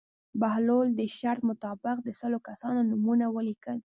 بهلول 0.41 0.87
د 0.99 1.01
شرط 1.17 1.41
مطابق 1.49 1.97
د 2.03 2.09
سلو 2.21 2.37
کسانو 2.47 2.79
نومونه 2.89 3.25
ولیکل. 3.35 3.77